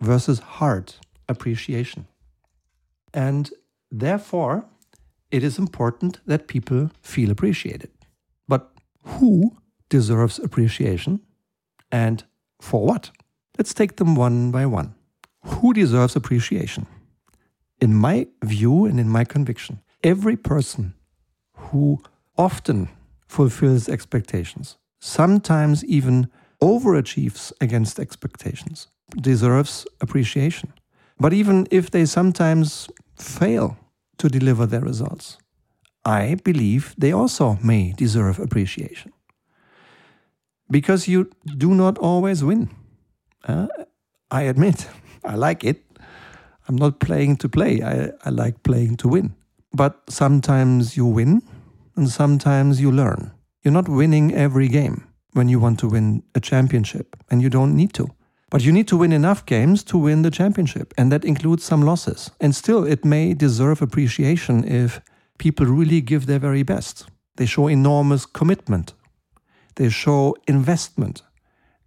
versus 0.00 0.38
hard 0.38 0.94
appreciation. 1.28 2.06
And 3.12 3.50
therefore, 3.90 4.66
it 5.30 5.42
is 5.42 5.58
important 5.58 6.20
that 6.26 6.48
people 6.48 6.90
feel 7.02 7.30
appreciated. 7.30 7.90
But 8.48 8.70
who 9.02 9.56
deserves 9.88 10.38
appreciation 10.38 11.20
and 11.90 12.24
for 12.60 12.84
what? 12.84 13.10
Let's 13.58 13.74
take 13.74 13.96
them 13.96 14.16
one 14.16 14.50
by 14.50 14.66
one. 14.66 14.94
Who 15.44 15.72
deserves 15.72 16.16
appreciation? 16.16 16.86
in 17.80 17.94
my 17.94 18.26
view 18.42 18.86
and 18.86 18.98
in 18.98 19.08
my 19.08 19.24
conviction, 19.24 19.80
every 20.02 20.36
person 20.36 20.94
who 21.54 22.00
often 22.36 22.88
fulfills 23.26 23.88
expectations, 23.88 24.78
sometimes 25.00 25.84
even 25.84 26.30
overachieves 26.64 27.52
against 27.60 27.98
expectations, 27.98 28.88
deserves 29.20 29.86
appreciation. 30.00 30.72
But 31.18 31.32
even 31.32 31.66
if 31.70 31.90
they 31.90 32.06
sometimes 32.06 32.88
fail 33.18 33.76
to 34.16 34.28
deliver 34.28 34.66
their 34.66 34.80
results, 34.80 35.38
I 36.04 36.36
believe 36.44 36.94
they 36.98 37.12
also 37.12 37.58
may 37.62 37.92
deserve 37.96 38.38
appreciation. 38.38 39.12
Because 40.70 41.06
you 41.06 41.30
do 41.58 41.74
not 41.74 41.98
always 41.98 42.42
win. 42.42 42.70
Uh, 43.46 43.66
I 44.30 44.42
admit, 44.42 44.88
I 45.24 45.34
like 45.34 45.64
it. 45.64 45.82
I'm 46.66 46.76
not 46.76 46.98
playing 46.98 47.36
to 47.36 47.48
play, 47.48 47.82
I, 47.82 48.10
I 48.24 48.30
like 48.30 48.62
playing 48.62 48.96
to 48.96 49.08
win. 49.08 49.34
But 49.72 50.00
sometimes 50.08 50.96
you 50.96 51.04
win 51.04 51.42
and 51.96 52.08
sometimes 52.08 52.80
you 52.80 52.90
learn. 52.90 53.32
You're 53.62 53.74
not 53.74 53.88
winning 53.88 54.34
every 54.34 54.68
game 54.68 55.13
when 55.34 55.48
you 55.48 55.60
want 55.60 55.78
to 55.80 55.88
win 55.88 56.22
a 56.34 56.40
championship, 56.40 57.16
and 57.30 57.42
you 57.42 57.50
don't 57.50 57.76
need 57.76 57.92
to. 57.92 58.08
But 58.50 58.62
you 58.62 58.72
need 58.72 58.88
to 58.88 58.96
win 58.96 59.12
enough 59.12 59.44
games 59.46 59.82
to 59.84 59.98
win 59.98 60.22
the 60.22 60.30
championship, 60.30 60.94
and 60.96 61.10
that 61.10 61.24
includes 61.24 61.64
some 61.64 61.82
losses. 61.82 62.30
And 62.40 62.54
still, 62.54 62.84
it 62.84 63.04
may 63.04 63.34
deserve 63.34 63.82
appreciation 63.82 64.64
if 64.64 65.00
people 65.38 65.66
really 65.66 66.00
give 66.00 66.26
their 66.26 66.38
very 66.38 66.62
best. 66.62 67.06
They 67.36 67.46
show 67.46 67.68
enormous 67.68 68.26
commitment, 68.26 68.94
they 69.74 69.88
show 69.90 70.36
investment, 70.46 71.22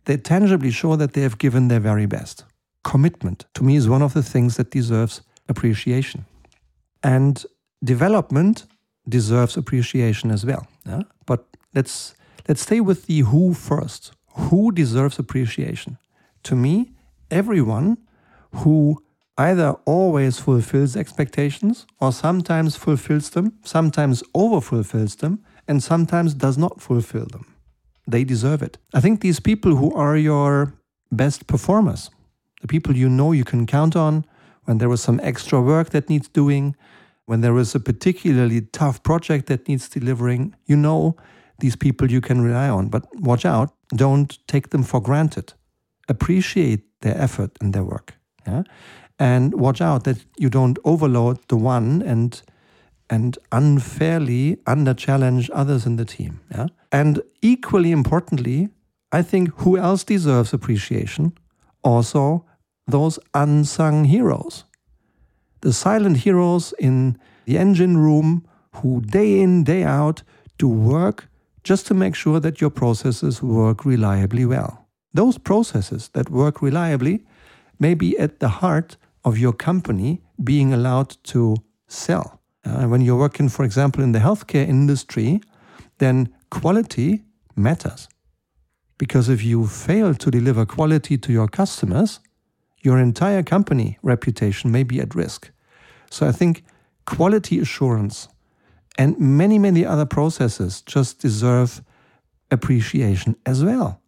they 0.05 0.17
tangibly 0.17 0.71
show 0.71 0.97
that 0.97 1.13
they 1.13 1.21
have 1.21 1.37
given 1.37 1.69
their 1.69 1.79
very 1.79 2.05
best. 2.05 2.43
Commitment, 2.83 3.45
to 3.53 3.63
me, 3.63 3.75
is 3.75 3.87
one 3.87 4.01
of 4.01 4.13
the 4.13 4.23
things 4.23 4.55
that 4.57 4.71
deserves 4.71 5.21
appreciation. 5.47 6.25
And 7.01 7.45
development 7.83 8.65
deserves 9.07 9.55
appreciation 9.57 10.31
as 10.31 10.45
well. 10.45 10.67
Yeah? 10.85 11.03
But 11.25 11.45
let's 11.73 12.13
let's 12.47 12.61
stay 12.61 12.79
with 12.79 13.05
the 13.05 13.19
who 13.19 13.53
first. 13.53 14.11
Who 14.37 14.71
deserves 14.71 15.19
appreciation? 15.19 15.97
To 16.43 16.55
me, 16.55 16.91
everyone 17.29 17.97
who 18.55 19.03
either 19.37 19.71
always 19.85 20.39
fulfills 20.39 20.95
expectations 20.95 21.85
or 21.99 22.11
sometimes 22.11 22.75
fulfills 22.75 23.29
them, 23.31 23.53
sometimes 23.63 24.23
overfulfills 24.33 25.17
them, 25.17 25.43
and 25.67 25.83
sometimes 25.83 26.33
does 26.33 26.57
not 26.57 26.81
fulfill 26.81 27.25
them. 27.25 27.45
They 28.07 28.23
deserve 28.23 28.61
it. 28.63 28.77
I 28.93 29.01
think 29.01 29.19
these 29.19 29.39
people 29.39 29.75
who 29.75 29.93
are 29.93 30.15
your 30.15 30.73
best 31.11 31.45
performers, 31.47 32.09
the 32.61 32.67
people 32.67 32.95
you 32.95 33.09
know 33.09 33.31
you 33.33 33.43
can 33.43 33.65
count 33.65 33.95
on 33.95 34.25
when 34.63 34.77
there 34.77 34.91
is 34.91 35.01
some 35.01 35.19
extra 35.21 35.61
work 35.61 35.89
that 35.89 36.09
needs 36.09 36.27
doing, 36.29 36.75
when 37.25 37.41
there 37.41 37.57
is 37.57 37.75
a 37.75 37.79
particularly 37.79 38.61
tough 38.61 39.03
project 39.03 39.47
that 39.47 39.67
needs 39.67 39.89
delivering, 39.89 40.55
you 40.65 40.75
know 40.75 41.15
these 41.59 41.75
people 41.75 42.11
you 42.11 42.21
can 42.21 42.41
rely 42.41 42.69
on. 42.69 42.89
But 42.89 43.05
watch 43.19 43.45
out, 43.45 43.73
don't 43.95 44.37
take 44.47 44.69
them 44.69 44.83
for 44.83 45.01
granted. 45.01 45.53
Appreciate 46.07 46.81
their 47.01 47.17
effort 47.17 47.51
and 47.61 47.73
their 47.73 47.83
work. 47.83 48.15
Yeah? 48.45 48.63
And 49.19 49.53
watch 49.55 49.81
out 49.81 50.03
that 50.03 50.23
you 50.37 50.49
don't 50.49 50.79
overload 50.83 51.39
the 51.47 51.57
one 51.57 52.01
and 52.01 52.41
and 53.09 53.37
unfairly 53.53 54.57
under 54.67 54.93
challenge 54.93 55.49
others 55.53 55.85
in 55.85 55.95
the 55.95 56.03
team. 56.03 56.41
Yeah? 56.51 56.67
And 56.91 57.21
equally 57.41 57.91
importantly, 57.91 58.69
I 59.13 59.21
think 59.21 59.53
who 59.59 59.77
else 59.77 60.03
deserves 60.03 60.53
appreciation? 60.53 61.31
Also, 61.83 62.45
those 62.85 63.17
unsung 63.33 64.05
heroes 64.05 64.65
the 65.61 65.73
silent 65.73 66.17
heroes 66.17 66.73
in 66.79 67.17
the 67.45 67.57
engine 67.57 67.97
room 67.97 68.45
who 68.75 69.01
day 69.01 69.39
in, 69.39 69.63
day 69.63 69.83
out 69.83 70.23
do 70.57 70.67
work 70.67 71.27
just 71.67 71.85
to 71.87 71.93
make 71.93 72.15
sure 72.15 72.39
that 72.39 72.61
your 72.61 72.69
processes 72.69 73.43
work 73.43 73.83
reliably 73.85 74.45
well. 74.45 74.87
Those 75.13 75.37
processes 75.37 76.09
that 76.13 76.29
work 76.29 76.61
reliably 76.61 77.25
may 77.77 77.93
be 77.93 78.17
at 78.17 78.39
the 78.39 78.47
heart 78.47 78.95
of 79.25 79.37
your 79.37 79.53
company 79.53 80.21
being 80.41 80.73
allowed 80.73 81.17
to 81.23 81.57
sell. 81.87 82.39
Uh, 82.63 82.85
when 82.87 83.01
you're 83.01 83.19
working, 83.19 83.49
for 83.49 83.65
example, 83.65 84.01
in 84.01 84.13
the 84.13 84.19
healthcare 84.19 84.67
industry, 84.67 85.41
then 85.97 86.29
quality 86.49 87.23
matters. 87.55 88.07
Because 88.97 89.27
if 89.27 89.43
you 89.43 89.67
fail 89.67 90.15
to 90.15 90.31
deliver 90.31 90.65
quality 90.65 91.17
to 91.17 91.33
your 91.33 91.49
customers, 91.49 92.21
your 92.81 92.97
entire 92.97 93.43
company 93.43 93.97
reputation 94.01 94.71
may 94.71 94.83
be 94.83 95.01
at 95.01 95.15
risk. 95.15 95.51
So 96.09 96.27
I 96.27 96.31
think 96.31 96.63
quality 97.05 97.59
assurance 97.59 98.29
and 98.97 99.19
many, 99.19 99.59
many 99.59 99.85
other 99.85 100.05
processes 100.05 100.81
just 100.81 101.19
deserve 101.19 101.81
appreciation 102.51 103.35
as 103.45 103.63
well. 103.63 104.01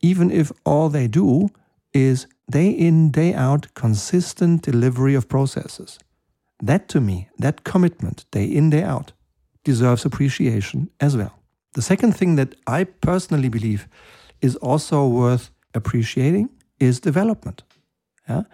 Even 0.00 0.30
if 0.30 0.52
all 0.64 0.88
they 0.88 1.08
do 1.08 1.48
is 1.92 2.26
day 2.50 2.70
in, 2.70 3.10
day 3.10 3.34
out, 3.34 3.74
consistent 3.74 4.62
delivery 4.62 5.14
of 5.14 5.28
processes. 5.28 5.98
That 6.62 6.88
to 6.88 7.00
me, 7.00 7.28
that 7.38 7.64
commitment, 7.64 8.24
day 8.30 8.44
in, 8.44 8.70
day 8.70 8.82
out, 8.82 9.12
deserves 9.64 10.04
appreciation 10.04 10.90
as 11.00 11.16
well. 11.16 11.38
The 11.74 11.82
second 11.82 12.16
thing 12.16 12.36
that 12.36 12.54
I 12.66 12.84
personally 12.84 13.48
believe 13.48 13.88
is 14.40 14.56
also 14.56 15.06
worth 15.06 15.50
appreciating 15.74 16.50
is 16.78 17.00
development. 17.00 17.62
Yeah? 18.28 18.44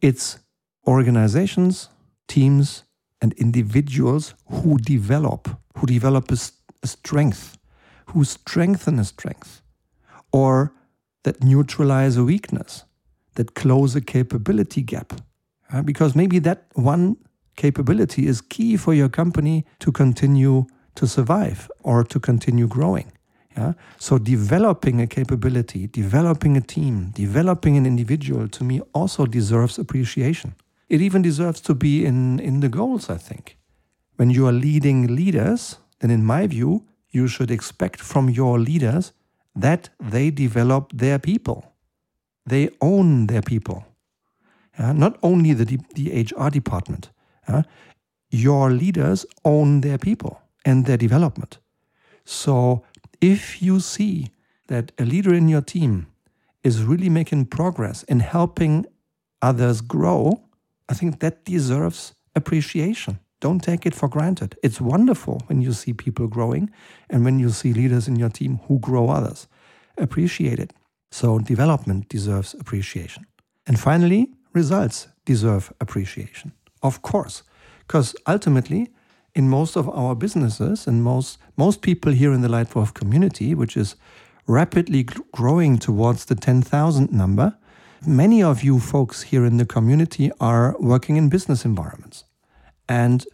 It's 0.00 0.38
organizations, 0.86 1.88
teams, 2.26 2.84
and 3.20 3.32
individuals 3.34 4.34
who 4.50 4.78
develop, 4.78 5.48
who 5.76 5.86
develop 5.86 6.30
a, 6.30 6.36
a 6.82 6.86
strength, 6.86 7.58
who 8.06 8.24
strengthen 8.24 8.98
a 8.98 9.04
strength, 9.04 9.62
or 10.32 10.72
that 11.24 11.42
neutralize 11.42 12.16
a 12.16 12.24
weakness, 12.24 12.84
that 13.34 13.54
close 13.54 13.96
a 13.96 14.00
capability 14.00 14.82
gap. 14.82 15.12
Uh, 15.72 15.82
because 15.82 16.14
maybe 16.14 16.38
that 16.38 16.66
one 16.74 17.16
capability 17.56 18.26
is 18.26 18.40
key 18.40 18.76
for 18.76 18.94
your 18.94 19.08
company 19.08 19.66
to 19.80 19.92
continue 19.92 20.64
to 20.94 21.06
survive 21.06 21.70
or 21.82 22.04
to 22.04 22.18
continue 22.18 22.66
growing. 22.66 23.12
Yeah? 23.56 23.72
So 23.98 24.18
developing 24.18 25.00
a 25.00 25.06
capability, 25.06 25.88
developing 25.88 26.56
a 26.56 26.60
team, 26.60 27.10
developing 27.14 27.76
an 27.76 27.86
individual 27.86 28.48
to 28.48 28.64
me 28.64 28.80
also 28.94 29.26
deserves 29.26 29.78
appreciation. 29.78 30.54
It 30.88 31.02
even 31.02 31.22
deserves 31.22 31.60
to 31.62 31.74
be 31.74 32.04
in, 32.04 32.40
in 32.40 32.60
the 32.60 32.68
goals, 32.68 33.10
I 33.10 33.16
think. 33.16 33.58
When 34.16 34.30
you 34.30 34.46
are 34.46 34.52
leading 34.52 35.14
leaders, 35.14 35.78
then 36.00 36.10
in 36.10 36.24
my 36.24 36.46
view, 36.46 36.86
you 37.10 37.28
should 37.28 37.50
expect 37.50 38.00
from 38.00 38.28
your 38.30 38.58
leaders 38.58 39.12
that 39.54 39.90
they 40.00 40.30
develop 40.30 40.92
their 40.92 41.18
people. 41.18 41.72
They 42.46 42.70
own 42.80 43.26
their 43.26 43.42
people. 43.42 43.84
Uh, 44.78 44.92
not 44.92 45.18
only 45.22 45.52
the, 45.52 45.78
the 45.94 46.22
HR 46.22 46.50
department. 46.50 47.10
Uh, 47.46 47.62
your 48.30 48.70
leaders 48.70 49.26
own 49.44 49.80
their 49.80 49.98
people 49.98 50.40
and 50.64 50.86
their 50.86 50.96
development. 50.96 51.58
So 52.24 52.84
if 53.20 53.62
you 53.62 53.80
see 53.80 54.28
that 54.68 54.92
a 54.98 55.04
leader 55.04 55.34
in 55.34 55.48
your 55.48 55.62
team 55.62 56.06
is 56.62 56.82
really 56.82 57.08
making 57.08 57.46
progress 57.46 58.02
in 58.04 58.20
helping 58.20 58.86
others 59.40 59.80
grow, 59.80 60.42
I 60.88 60.94
think 60.94 61.20
that 61.20 61.44
deserves 61.44 62.14
appreciation. 62.34 63.18
Don't 63.40 63.60
take 63.60 63.86
it 63.86 63.94
for 63.94 64.08
granted. 64.08 64.56
It's 64.62 64.80
wonderful 64.80 65.42
when 65.46 65.60
you 65.60 65.72
see 65.72 65.92
people 65.92 66.26
growing 66.26 66.70
and 67.08 67.24
when 67.24 67.38
you 67.38 67.50
see 67.50 67.72
leaders 67.72 68.08
in 68.08 68.16
your 68.16 68.30
team 68.30 68.60
who 68.66 68.78
grow 68.80 69.10
others. 69.10 69.46
Appreciate 69.96 70.58
it. 70.58 70.72
So, 71.10 71.38
development 71.38 72.08
deserves 72.08 72.54
appreciation. 72.54 73.26
And 73.66 73.78
finally, 73.78 74.30
results 74.52 75.08
deserve 75.24 75.72
appreciation. 75.80 76.52
Of 76.82 77.02
course, 77.02 77.42
because 77.86 78.14
ultimately, 78.26 78.90
in 79.34 79.48
most 79.48 79.76
of 79.76 79.88
our 79.88 80.14
businesses 80.14 80.86
and 80.86 81.02
most, 81.02 81.38
most 81.56 81.80
people 81.82 82.12
here 82.12 82.32
in 82.32 82.42
the 82.42 82.48
Leitwolf 82.48 82.92
community, 82.92 83.54
which 83.54 83.76
is 83.76 83.94
rapidly 84.46 85.04
growing 85.32 85.78
towards 85.78 86.24
the 86.24 86.34
10,000 86.34 87.12
number, 87.12 87.56
Many 88.06 88.42
of 88.42 88.62
you 88.62 88.78
folks 88.78 89.22
here 89.22 89.44
in 89.44 89.56
the 89.56 89.66
community 89.66 90.30
are 90.40 90.76
working 90.78 91.16
in 91.16 91.28
business 91.28 91.64
environments, 91.64 92.24
and 92.88 93.26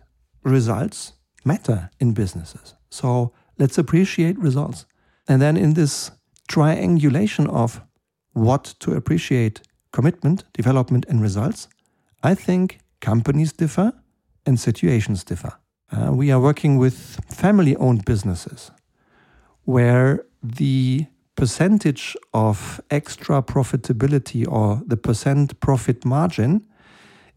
results 0.42 1.12
matter 1.44 1.90
in 2.00 2.12
businesses. 2.12 2.74
So 2.90 3.32
let's 3.58 3.78
appreciate 3.78 4.38
results. 4.38 4.86
And 5.28 5.40
then 5.40 5.56
in 5.56 5.74
this 5.74 6.10
triangulation 6.48 7.46
of 7.48 7.82
what 8.32 8.74
to 8.80 8.92
appreciate 8.92 9.62
commitment, 9.92 10.44
development, 10.52 11.06
and 11.08 11.22
results, 11.22 11.68
I 12.22 12.34
think 12.34 12.80
companies 13.00 13.52
differ 13.52 13.92
and 14.46 14.58
situations 14.58 15.24
differ. 15.24 15.52
Uh, 15.92 16.12
we 16.12 16.32
are 16.32 16.40
working 16.40 16.78
with 16.78 17.20
family 17.28 17.76
owned 17.76 18.04
businesses 18.04 18.70
where 19.64 20.24
the 20.42 21.06
percentage 21.36 22.16
of 22.32 22.80
extra 22.90 23.42
profitability 23.42 24.46
or 24.46 24.82
the 24.86 24.96
percent 24.96 25.58
profit 25.60 26.04
margin 26.04 26.64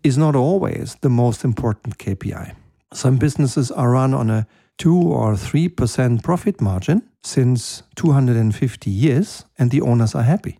is 0.03 0.17
not 0.17 0.35
always 0.35 0.95
the 1.01 1.09
most 1.09 1.43
important 1.43 1.97
KPI. 1.97 2.55
Some 2.93 3.17
businesses 3.17 3.71
are 3.71 3.91
run 3.91 4.13
on 4.13 4.29
a 4.29 4.47
2 4.77 4.95
or 4.95 5.33
3% 5.33 6.23
profit 6.23 6.61
margin 6.61 7.01
since 7.23 7.83
250 7.95 8.89
years, 8.89 9.45
and 9.57 9.71
the 9.71 9.81
owners 9.81 10.15
are 10.15 10.23
happy. 10.23 10.59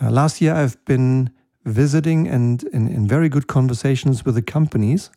Uh, 0.00 0.10
last 0.10 0.40
year, 0.40 0.54
I've 0.54 0.84
been 0.84 1.30
visiting 1.64 2.28
and 2.28 2.64
in, 2.64 2.88
in 2.88 3.06
very 3.06 3.28
good 3.28 3.46
conversations 3.46 4.24
with 4.24 4.34
the 4.34 4.42
companies 4.42 5.10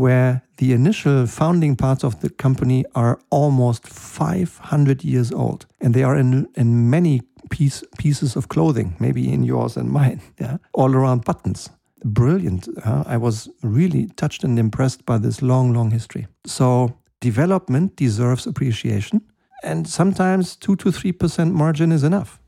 where 0.00 0.42
the 0.56 0.72
initial 0.72 1.26
founding 1.26 1.76
parts 1.76 2.02
of 2.02 2.20
the 2.20 2.30
company 2.30 2.84
are 2.94 3.20
almost 3.28 3.86
500 3.86 5.04
years 5.04 5.30
old 5.30 5.66
and 5.78 5.92
they 5.92 6.02
are 6.02 6.16
in, 6.16 6.48
in 6.56 6.88
many 6.88 7.20
piece, 7.50 7.84
pieces 7.98 8.34
of 8.34 8.48
clothing, 8.48 8.96
maybe 8.98 9.30
in 9.30 9.42
yours 9.42 9.76
and 9.76 9.90
mine, 10.00 10.20
yeah, 10.40 10.56
all 10.72 10.94
around 10.94 11.24
buttons. 11.26 11.68
Brilliant. 12.02 12.66
Uh, 12.82 13.04
I 13.06 13.18
was 13.18 13.50
really 13.62 14.06
touched 14.16 14.42
and 14.42 14.58
impressed 14.58 15.04
by 15.04 15.18
this 15.18 15.42
long, 15.42 15.74
long 15.74 15.90
history. 15.90 16.26
So, 16.46 16.96
development 17.20 17.96
deserves 17.96 18.46
appreciation, 18.46 19.20
and 19.62 19.86
sometimes 19.86 20.56
2 20.56 20.76
to 20.76 20.88
3% 20.88 21.52
margin 21.52 21.92
is 21.92 22.04
enough. 22.04 22.40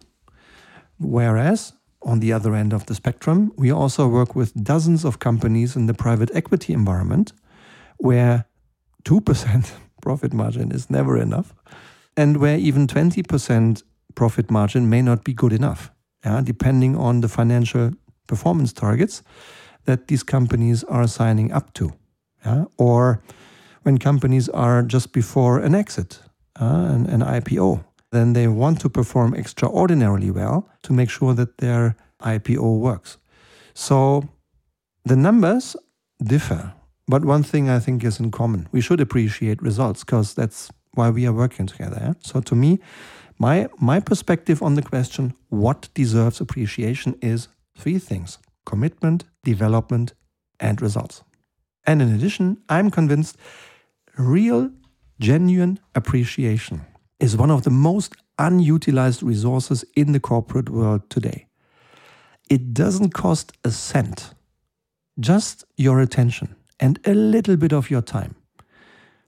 Whereas, 0.98 1.74
on 2.00 2.20
the 2.20 2.32
other 2.32 2.54
end 2.54 2.72
of 2.72 2.86
the 2.86 2.94
spectrum, 2.94 3.52
we 3.56 3.70
also 3.70 4.08
work 4.08 4.34
with 4.34 4.54
dozens 4.64 5.04
of 5.04 5.18
companies 5.18 5.76
in 5.76 5.84
the 5.84 5.92
private 5.92 6.30
equity 6.34 6.72
environment 6.72 7.32
where 8.02 8.44
2% 9.04 9.70
profit 10.02 10.32
margin 10.32 10.72
is 10.72 10.90
never 10.90 11.16
enough, 11.16 11.54
and 12.16 12.36
where 12.36 12.58
even 12.58 12.86
20% 12.86 13.82
profit 14.14 14.50
margin 14.50 14.88
may 14.88 15.02
not 15.02 15.24
be 15.24 15.32
good 15.32 15.52
enough, 15.52 15.90
yeah, 16.24 16.40
depending 16.42 16.96
on 16.96 17.20
the 17.20 17.28
financial 17.28 17.92
performance 18.26 18.72
targets 18.72 19.22
that 19.84 20.08
these 20.08 20.24
companies 20.24 20.84
are 20.84 21.06
signing 21.06 21.52
up 21.52 21.72
to. 21.74 21.92
Yeah, 22.44 22.64
or 22.76 23.22
when 23.84 23.98
companies 23.98 24.48
are 24.48 24.82
just 24.82 25.12
before 25.12 25.60
an 25.60 25.74
exit, 25.74 26.18
uh, 26.60 26.88
an, 26.94 27.06
an 27.06 27.20
IPO, 27.20 27.84
then 28.10 28.32
they 28.32 28.48
want 28.48 28.80
to 28.80 28.90
perform 28.90 29.34
extraordinarily 29.34 30.30
well 30.30 30.68
to 30.82 30.92
make 30.92 31.10
sure 31.10 31.34
that 31.34 31.58
their 31.58 31.94
IPO 32.20 32.80
works. 32.80 33.18
So 33.74 34.28
the 35.04 35.16
numbers 35.16 35.76
differ 36.22 36.74
but 37.08 37.24
one 37.24 37.42
thing 37.42 37.68
I 37.68 37.78
think 37.78 38.04
is 38.04 38.20
in 38.20 38.30
common 38.30 38.68
we 38.72 38.80
should 38.80 39.00
appreciate 39.00 39.62
results 39.62 40.04
because 40.04 40.34
that's 40.34 40.70
why 40.94 41.10
we 41.10 41.26
are 41.26 41.32
working 41.32 41.66
together. 41.66 41.98
Yeah? 42.00 42.12
So, 42.20 42.40
to 42.40 42.54
me, 42.54 42.78
my, 43.38 43.68
my 43.78 44.00
perspective 44.00 44.62
on 44.62 44.74
the 44.74 44.82
question, 44.82 45.34
what 45.48 45.88
deserves 45.94 46.40
appreciation, 46.40 47.16
is 47.20 47.48
three 47.76 47.98
things 47.98 48.38
commitment, 48.64 49.24
development, 49.42 50.14
and 50.60 50.80
results. 50.80 51.22
And 51.84 52.00
in 52.00 52.14
addition, 52.14 52.58
I'm 52.68 52.90
convinced 52.90 53.36
real, 54.16 54.70
genuine 55.18 55.80
appreciation 55.94 56.82
is 57.18 57.36
one 57.36 57.50
of 57.50 57.64
the 57.64 57.70
most 57.70 58.14
unutilized 58.38 59.22
resources 59.22 59.84
in 59.96 60.12
the 60.12 60.20
corporate 60.20 60.68
world 60.68 61.08
today. 61.10 61.46
It 62.48 62.74
doesn't 62.74 63.10
cost 63.10 63.52
a 63.64 63.70
cent, 63.70 64.34
just 65.18 65.64
your 65.76 66.00
attention 66.00 66.54
and 66.82 66.98
a 67.06 67.14
little 67.14 67.56
bit 67.56 67.72
of 67.72 67.90
your 67.90 68.02
time. 68.02 68.34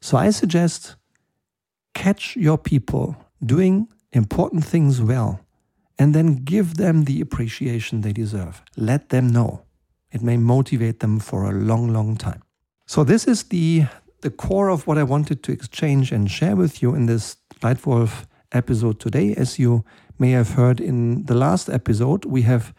So 0.01 0.19
I 0.19 0.31
suggest 0.31 0.97
catch 1.95 2.37
your 2.37 2.59
people 2.59 3.17
doing 3.47 3.87
important 4.13 4.65
things 4.65 5.01
well 5.01 5.41
and 5.97 6.15
then 6.15 6.45
give 6.45 6.75
them 6.75 7.05
the 7.05 7.21
appreciation 7.21 8.01
they 8.01 8.13
deserve. 8.13 8.61
Let 8.77 9.09
them 9.11 9.29
know. 9.29 9.63
It 10.11 10.21
may 10.21 10.37
motivate 10.37 10.99
them 10.99 11.21
for 11.21 11.45
a 11.45 11.53
long, 11.53 11.93
long 11.93 12.17
time. 12.17 12.43
So 12.87 13.05
this 13.05 13.27
is 13.27 13.45
the 13.45 13.87
the 14.21 14.31
core 14.31 14.71
of 14.71 14.87
what 14.87 14.97
I 14.97 15.03
wanted 15.03 15.43
to 15.43 15.53
exchange 15.53 16.11
and 16.11 16.31
share 16.31 16.57
with 16.57 16.83
you 16.83 16.95
in 16.95 17.05
this 17.07 17.37
Leitwolf 17.61 18.25
episode 18.53 18.99
today. 18.99 19.35
As 19.35 19.59
you 19.59 19.85
may 20.19 20.31
have 20.31 20.53
heard 20.53 20.81
in 20.81 21.27
the 21.27 21.35
last 21.35 21.69
episode, 21.69 22.25
we 22.25 22.43
have 22.43 22.73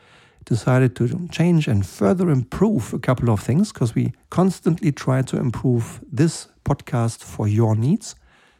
decided 0.45 0.95
to 0.95 1.27
change 1.31 1.67
and 1.67 1.85
further 1.85 2.29
improve 2.29 2.93
a 2.93 2.99
couple 2.99 3.29
of 3.29 3.39
things 3.39 3.73
because 3.73 3.95
we 3.95 4.13
constantly 4.29 4.91
try 4.91 5.21
to 5.23 5.37
improve 5.37 5.99
this 6.11 6.47
podcast 6.63 7.23
for 7.23 7.47
your 7.47 7.75
needs. 7.75 8.15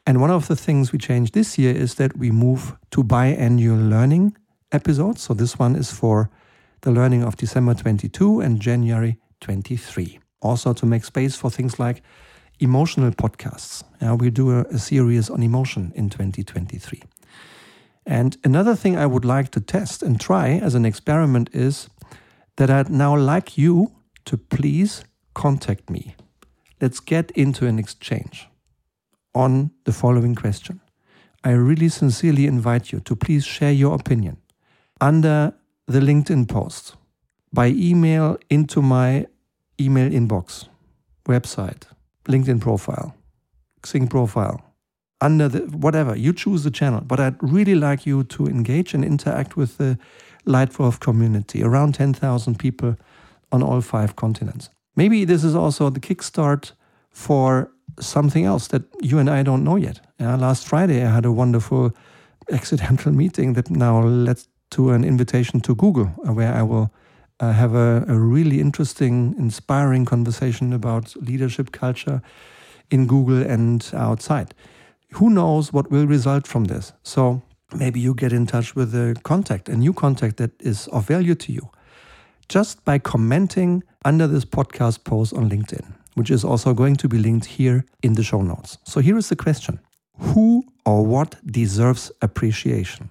And 0.08 0.22
one 0.22 0.32
of 0.32 0.48
the 0.48 0.56
things 0.56 0.92
we 0.92 1.00
changed 1.00 1.34
this 1.34 1.58
year 1.58 1.76
is 1.76 1.96
that 1.96 2.18
we 2.18 2.32
move 2.32 2.76
to 2.92 3.04
biannual 3.04 3.90
learning 3.90 4.36
episodes. 4.72 5.22
So 5.22 5.34
this 5.34 5.58
one 5.58 5.76
is 5.76 5.92
for 5.92 6.30
the 6.82 6.92
learning 6.92 7.24
of 7.24 7.38
December 7.38 7.74
22 7.74 8.42
and 8.42 8.60
January 8.60 9.18
23. 9.42 10.20
Also 10.42 10.74
to 10.74 10.86
make 10.86 11.04
space 11.04 11.36
for 11.36 11.50
things 11.50 11.80
like 11.80 12.04
emotional 12.60 13.12
podcasts. 13.12 13.84
Yeah, 14.02 14.14
we 14.14 14.30
do 14.30 14.52
a, 14.52 14.62
a 14.66 14.78
series 14.78 15.30
on 15.30 15.44
emotion 15.44 15.92
in 15.96 16.10
2023. 16.10 17.02
And 18.06 18.38
another 18.44 18.76
thing 18.76 18.98
I 18.98 19.06
would 19.06 19.26
like 19.26 19.50
to 19.52 19.62
test 19.62 20.04
and 20.04 20.20
try 20.20 20.50
as 20.50 20.76
an 20.76 20.86
experiment 20.86 21.50
is 21.54 21.90
that 22.58 22.70
I'd 22.70 22.90
now 22.90 23.18
like 23.18 23.58
you 23.58 23.92
to 24.26 24.38
please 24.38 25.04
contact 25.34 25.90
me. 25.90 26.16
Let's 26.80 27.00
get 27.00 27.32
into 27.32 27.66
an 27.68 27.80
exchange 27.80 28.48
on 29.34 29.72
the 29.86 29.92
following 29.92 30.36
question. 30.36 30.82
I 31.44 31.52
really 31.52 31.90
sincerely 31.90 32.46
invite 32.48 32.92
you 32.92 33.00
to 33.02 33.16
please 33.16 33.46
share 33.46 33.72
your 33.72 33.96
opinion 33.96 34.38
under 35.02 35.54
the 35.88 36.00
LinkedIn 36.00 36.48
post, 36.48 36.96
by 37.54 37.68
email 37.68 38.38
into 38.50 38.82
my 38.82 39.26
email 39.80 40.10
inbox, 40.10 40.68
website, 41.28 41.84
LinkedIn 42.26 42.60
profile, 42.60 43.16
Xing 43.82 44.10
profile, 44.10 44.62
under 45.22 45.48
the 45.48 45.60
whatever 45.60 46.16
you 46.16 46.34
choose 46.34 46.64
the 46.64 46.72
channel. 46.72 47.02
But 47.02 47.20
i'd 47.20 47.36
really 47.42 47.76
like 47.76 48.06
you 48.06 48.24
to 48.24 48.48
engage 48.48 48.94
and 48.94 49.04
interact 49.04 49.56
with 49.56 49.78
the 49.78 49.98
Leitwolf 50.46 51.00
community 51.00 51.64
around 51.64 51.96
10,000 51.96 52.60
people 52.60 52.96
on 53.52 53.64
all 53.64 53.82
five 53.82 54.16
continents. 54.16 54.70
Maybe 54.96 55.26
this 55.26 55.44
is 55.44 55.56
also 55.56 55.90
the 55.90 56.00
kickstart 56.00 56.74
for 57.10 57.72
something 58.00 58.46
else 58.46 58.68
that 58.68 58.84
you 59.02 59.20
and 59.20 59.30
i 59.30 59.42
don't 59.44 59.64
know 59.64 59.78
yet. 59.78 60.02
Yeah, 60.20 60.36
last 60.36 60.68
friday 60.68 61.04
i 61.04 61.10
had 61.10 61.26
a 61.26 61.32
wonderful 61.32 61.92
accidental 62.52 63.12
meeting 63.22 63.54
that 63.54 63.70
now 63.70 64.04
led 64.04 64.44
to 64.72 64.92
an 64.92 65.04
invitation 65.04 65.62
to 65.62 65.76
google 65.76 66.12
uh, 66.28 66.34
where 66.34 66.54
i 66.54 66.62
will 66.62 66.92
uh, 67.40 67.52
have 67.52 67.74
a, 67.76 68.06
a 68.08 68.18
really 68.18 68.60
interesting 68.60 69.36
inspiring 69.38 70.06
conversation 70.06 70.74
about 70.74 71.16
leadership 71.16 71.72
culture 71.72 72.22
in 72.92 73.08
google 73.08 73.42
and 73.42 73.92
outside 73.94 74.54
who 75.16 75.30
knows 75.30 75.72
what 75.72 75.90
will 75.90 76.06
result 76.06 76.46
from 76.46 76.66
this? 76.66 76.94
So 77.04 77.42
maybe 77.74 78.00
you 78.00 78.14
get 78.14 78.34
in 78.34 78.46
touch 78.46 78.76
with 78.76 78.94
a 78.94 79.16
contact, 79.24 79.70
a 79.70 79.76
new 79.76 79.94
contact 79.94 80.38
that 80.38 80.52
is 80.60 80.88
of 80.90 81.08
value 81.08 81.36
to 81.36 81.52
you, 81.52 81.70
just 82.50 82.84
by 82.86 83.00
commenting 83.00 83.84
under 84.04 84.28
this 84.28 84.46
podcast 84.46 85.04
post 85.04 85.34
on 85.34 85.50
LinkedIn, 85.50 85.94
which 86.16 86.30
is 86.30 86.44
also 86.44 86.74
going 86.74 86.96
to 86.98 87.08
be 87.08 87.18
linked 87.18 87.46
here 87.46 87.86
in 88.04 88.14
the 88.14 88.24
show 88.24 88.42
notes. 88.42 88.78
So 88.84 89.00
here 89.00 89.18
is 89.18 89.30
the 89.30 89.36
question 89.36 89.80
Who 90.20 90.66
or 90.86 91.06
what 91.06 91.36
deserves 91.46 92.12
appreciation? 92.22 93.10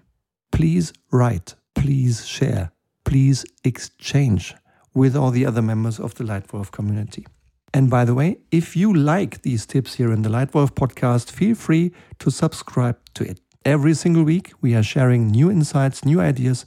Please 0.53 0.93
write, 1.11 1.55
please 1.75 2.27
share, 2.27 2.71
please 3.05 3.45
exchange 3.65 4.55
with 4.95 5.17
all 5.17 5.31
the 5.31 5.45
other 5.45 5.63
members 5.63 5.99
of 5.99 6.15
the 6.15 6.25
Leitwolf 6.25 6.71
community. 6.71 7.27
And 7.75 7.91
by 7.91 8.05
the 8.05 8.15
way, 8.15 8.39
if 8.53 8.77
you 8.77 8.95
like 8.95 9.43
these 9.43 9.67
tips 9.67 9.95
here 9.95 10.13
in 10.13 10.23
the 10.23 10.29
Leitwolf 10.29 10.71
podcast, 10.75 11.33
feel 11.33 11.57
free 11.57 11.93
to 12.21 12.31
subscribe 12.31 12.97
to 13.15 13.25
it. 13.25 13.41
Every 13.65 13.95
single 13.95 14.23
week, 14.23 14.53
we 14.61 14.77
are 14.77 14.83
sharing 14.85 15.27
new 15.27 15.51
insights, 15.51 16.05
new 16.05 16.21
ideas, 16.21 16.67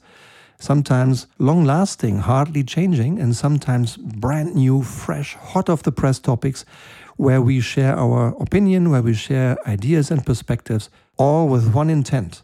sometimes 0.59 1.27
long 1.39 1.63
lasting, 1.63 2.17
hardly 2.17 2.61
changing, 2.61 3.19
and 3.19 3.33
sometimes 3.33 3.95
brand 3.95 4.53
new, 4.55 4.83
fresh, 4.83 5.35
hot 5.35 5.69
off 5.69 5.83
the 5.83 5.93
press 5.93 6.19
topics 6.19 6.65
where 7.15 7.41
we 7.41 7.61
share 7.61 7.97
our 7.97 8.35
opinion, 8.41 8.89
where 8.89 9.01
we 9.01 9.13
share 9.13 9.55
ideas 9.65 10.11
and 10.11 10.25
perspectives, 10.25 10.89
all 11.17 11.47
with 11.47 11.73
one 11.73 11.89
intent 11.89 12.43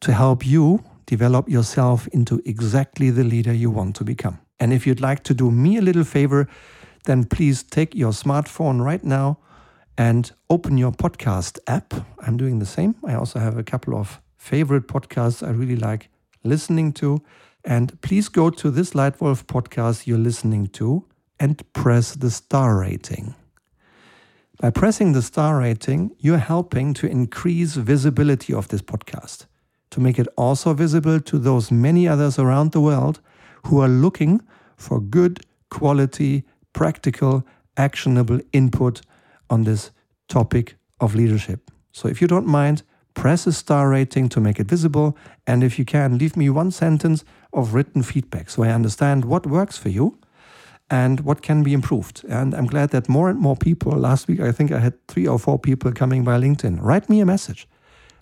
to 0.00 0.12
help 0.12 0.44
you 0.44 0.82
develop 1.06 1.48
yourself 1.48 2.08
into 2.08 2.42
exactly 2.44 3.10
the 3.10 3.22
leader 3.22 3.52
you 3.52 3.70
want 3.70 3.94
to 3.94 4.02
become. 4.02 4.40
And 4.58 4.72
if 4.72 4.84
you'd 4.84 5.00
like 5.00 5.22
to 5.24 5.32
do 5.34 5.52
me 5.52 5.76
a 5.76 5.80
little 5.80 6.04
favor, 6.04 6.48
then 7.04 7.24
please 7.24 7.62
take 7.62 7.94
your 7.94 8.12
smartphone 8.12 8.84
right 8.84 9.04
now 9.04 9.38
and 9.96 10.32
open 10.48 10.78
your 10.78 10.92
podcast 10.92 11.58
app. 11.66 11.92
I'm 12.20 12.36
doing 12.36 12.58
the 12.58 12.66
same. 12.66 12.94
I 13.04 13.14
also 13.14 13.38
have 13.38 13.58
a 13.58 13.62
couple 13.62 13.94
of 13.96 14.20
favorite 14.36 14.86
podcasts 14.88 15.46
I 15.46 15.50
really 15.50 15.76
like 15.76 16.08
listening 16.44 16.92
to. 16.94 17.22
And 17.64 18.00
please 18.00 18.28
go 18.28 18.50
to 18.50 18.70
this 18.70 18.92
Leitwolf 18.92 19.44
podcast 19.44 20.06
you're 20.06 20.18
listening 20.18 20.68
to 20.68 21.04
and 21.38 21.62
press 21.72 22.14
the 22.14 22.30
star 22.30 22.78
rating. 22.78 23.34
By 24.60 24.70
pressing 24.70 25.12
the 25.12 25.22
star 25.22 25.58
rating, 25.58 26.10
you're 26.18 26.38
helping 26.38 26.92
to 26.94 27.06
increase 27.06 27.74
visibility 27.74 28.52
of 28.52 28.68
this 28.68 28.82
podcast, 28.82 29.46
to 29.90 30.00
make 30.00 30.18
it 30.18 30.28
also 30.36 30.74
visible 30.74 31.18
to 31.20 31.38
those 31.38 31.70
many 31.70 32.06
others 32.06 32.38
around 32.38 32.72
the 32.72 32.80
world 32.80 33.20
who 33.66 33.80
are 33.80 33.88
looking 33.88 34.42
for 34.76 35.00
good 35.00 35.40
quality 35.70 36.44
practical, 36.72 37.44
actionable 37.76 38.40
input 38.52 39.02
on 39.48 39.64
this 39.64 39.90
topic 40.28 40.76
of 41.00 41.14
leadership. 41.14 41.70
So 41.92 42.08
if 42.08 42.20
you 42.20 42.28
don't 42.28 42.46
mind, 42.46 42.82
press 43.14 43.46
a 43.46 43.52
star 43.52 43.88
rating 43.88 44.28
to 44.30 44.40
make 44.40 44.60
it 44.60 44.68
visible. 44.68 45.16
And 45.46 45.64
if 45.64 45.78
you 45.78 45.84
can, 45.84 46.18
leave 46.18 46.36
me 46.36 46.48
one 46.50 46.70
sentence 46.70 47.24
of 47.52 47.74
written 47.74 48.02
feedback 48.02 48.50
so 48.50 48.62
I 48.62 48.68
understand 48.68 49.24
what 49.24 49.46
works 49.46 49.76
for 49.76 49.88
you 49.88 50.18
and 50.88 51.20
what 51.20 51.42
can 51.42 51.62
be 51.62 51.72
improved. 51.72 52.24
And 52.28 52.54
I'm 52.54 52.66
glad 52.66 52.90
that 52.90 53.08
more 53.08 53.30
and 53.30 53.38
more 53.38 53.56
people, 53.56 53.92
last 53.92 54.28
week 54.28 54.40
I 54.40 54.52
think 54.52 54.72
I 54.72 54.80
had 54.80 55.06
three 55.06 55.26
or 55.26 55.38
four 55.38 55.58
people 55.58 55.92
coming 55.92 56.24
by 56.24 56.38
LinkedIn, 56.38 56.78
write 56.80 57.08
me 57.08 57.20
a 57.20 57.26
message. 57.26 57.68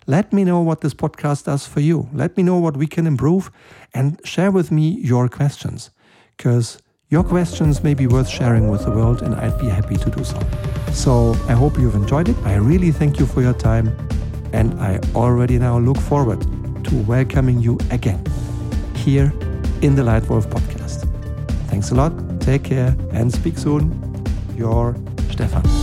Let 0.07 0.33
me 0.33 0.43
know 0.43 0.61
what 0.61 0.81
this 0.81 0.93
podcast 0.93 1.45
does 1.45 1.67
for 1.67 1.81
you. 1.81 2.09
Let 2.13 2.35
me 2.35 2.43
know 2.43 2.57
what 2.57 2.77
we 2.77 2.87
can 2.87 3.05
improve 3.05 3.51
and 3.93 4.19
share 4.23 4.49
with 4.49 4.71
me 4.71 4.89
your 4.89 5.29
questions 5.29 5.91
because 6.37 6.79
your 7.09 7.23
questions 7.23 7.83
may 7.83 7.95
be 7.95 8.05
worth 8.05 8.29
sharing 8.29 8.69
with 8.69 8.85
the 8.85 8.91
world 8.91 9.23
and 9.23 9.33
I'd 9.33 9.57
be 9.59 9.67
happy 9.67 9.97
to 9.97 10.09
do 10.11 10.23
so. 10.23 10.39
So 10.93 11.31
I 11.47 11.53
hope 11.53 11.77
you've 11.77 11.95
enjoyed 11.95 12.29
it. 12.29 12.37
I 12.45 12.55
really 12.55 12.91
thank 12.91 13.19
you 13.19 13.25
for 13.25 13.41
your 13.41 13.53
time 13.53 13.95
and 14.53 14.79
I 14.79 14.99
already 15.15 15.57
now 15.57 15.79
look 15.79 15.97
forward 15.97 16.41
to 16.83 16.95
welcoming 17.07 17.59
you 17.59 17.79
again 17.89 18.23
here 18.95 19.33
in 19.81 19.95
the 19.95 20.03
Leitwolf 20.03 20.45
podcast. 20.49 21.07
Thanks 21.69 21.89
a 21.91 21.95
lot, 21.95 22.13
take 22.41 22.63
care, 22.63 22.95
and 23.11 23.31
speak 23.31 23.57
soon. 23.57 23.91
Your 24.55 24.95
Stefan. 25.31 25.78